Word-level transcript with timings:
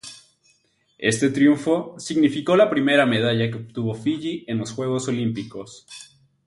Este 0.97 1.29
triunfo 1.29 1.93
significó 1.99 2.55
la 2.55 2.71
primera 2.71 3.05
medalla 3.05 3.51
que 3.51 3.57
obtuvo 3.57 3.93
Fiyi 3.93 4.45
en 4.47 4.57
los 4.57 4.71
Juegos 4.71 5.07
Olímpicos. 5.07 5.85